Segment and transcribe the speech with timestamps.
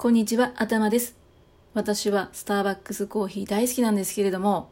[0.00, 1.16] こんにちは、頭です。
[1.74, 4.70] 私はスターバックスコーヒー大好きなんですけれども、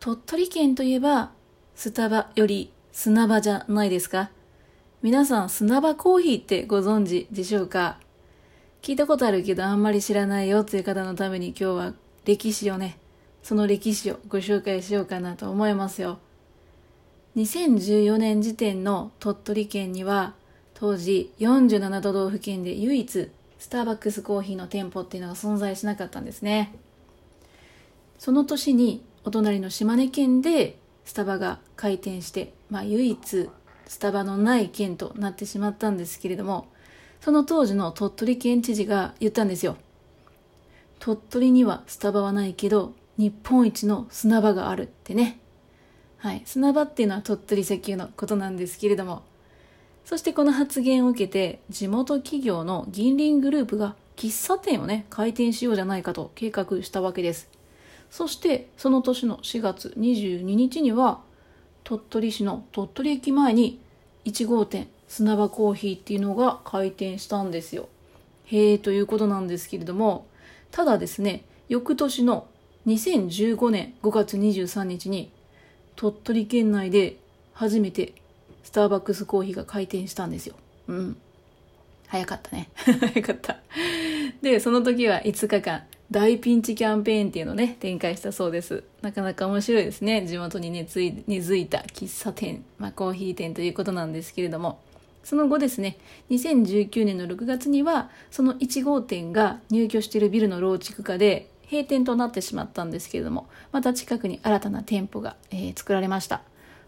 [0.00, 1.30] 鳥取県といえば、
[1.76, 4.32] スタバより砂場じゃないですか
[5.00, 8.00] 皆さん、砂場コーヒーってご存知でしょうか？
[8.82, 12.98] 聞いたことあるけどあんまり知らないよっていう方のために今日は歴史をね、
[13.44, 16.18] その歴史をご紹介しようかなと思いますよ。
[17.36, 20.34] 2014年時点の鳥取県には、
[20.74, 23.30] 当時47都道府県で唯一
[23.62, 26.74] スターバックスコーヒーの店舗っていうのが存在しなかったんですね。
[28.18, 33.50] その年にお隣の島根県でスタバが開店して、まあ唯一
[33.86, 36.66] スタバのない県となってしまったんですけれども、
[37.20, 39.76] その当時の鳥取県知事が言ったんですよ。
[40.98, 45.38] 鳥取にはスタバはないけど、日本一の砂場があるってね。
[46.18, 46.42] はい。
[46.46, 49.22] 砂場っていうのは鳥取石油のことなんですけれども、
[50.04, 57.48] そしてこの発言を受けて、地元企業の銀輪グループが喫茶店をね、開店しようじゃないかと計画したわけです。
[58.10, 61.20] そして、その年の4月22日には、
[61.84, 63.80] 鳥取市の鳥取駅前に
[64.24, 67.88] 1号店、砂場コーヒーっていうのが開店したんですよ。
[68.44, 70.26] へえ、ということなんですけれども、
[70.70, 72.46] ただですね、翌年の
[72.86, 75.30] 2015年5月23日に、
[75.96, 77.16] 鳥取県内で
[77.52, 78.14] 初めて
[78.62, 80.54] スターバックスコーヒーが開店したんですよ。
[80.88, 81.16] うん。
[82.08, 82.68] 早かったね。
[82.76, 83.58] 早かった。
[84.42, 88.84] で、その時は5日間、大ピンチキャンペーンっていうのをね、展開したそうです。
[89.00, 90.26] なかなか面白いですね。
[90.26, 94.78] 地元に根付い根付いた喫茶店、まあコーヒー店ということなんですけれども。
[95.24, 95.96] その後ですね、
[96.30, 106.42] 2019年の6月には、その1号店が入居しているビルの老築化で閉店となってしまったんですけれども、また近くに新たな店舗が、えー、作られました。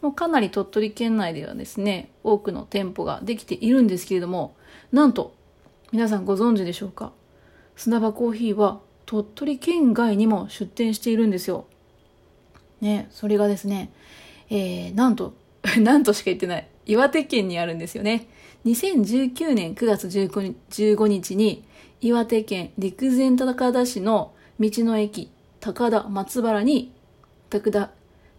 [0.00, 4.56] もうかなり鳥取県内ではですね、多くの店舗ができているんですけれども、
[4.92, 5.34] なんと、
[5.90, 7.12] 皆さんご存知でしょうか？
[7.74, 11.66] 砂場コーヒーは鳥取県外にも出店しているんですよ。
[12.80, 13.90] ね、それがですね、
[14.50, 15.34] えー、なんと、
[15.80, 16.68] なんとしか言ってない。
[16.86, 18.28] 岩手県にあるんですよね。
[18.66, 21.64] 2019年9月15日に、
[22.00, 25.30] 岩手県陸前高田市の道の駅、
[25.60, 26.92] 高田松原に、
[27.50, 27.90] 高田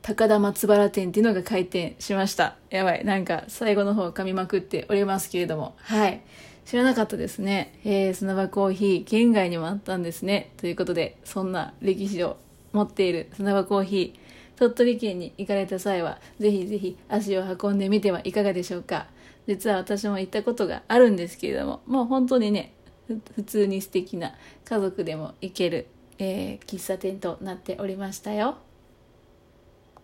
[0.10, 2.56] 高田松原店っていうのが開店しました。
[2.72, 3.06] やばい。
[3.06, 5.76] なんか最後の方噛みまくっておりますけれども。
[5.82, 6.22] はい。
[6.66, 7.80] 知らなかったですね。
[7.86, 10.52] えー、砂場コーヒー、県外にもあったんですね。
[10.58, 12.38] ということで、そんな歴史を
[12.74, 19.06] 持っている砂場コーヒー、鳥取県に行かれた際は、ぜひぜひ足を運んでみてはいかがでしょうか。
[19.46, 22.74] 実は私も行ったことがあるんですけれども、もう本当にね、
[23.36, 24.34] 普通に素敵な
[24.66, 25.86] 家族でも行ける、
[26.18, 28.58] えー、喫茶店となっておりましたよ。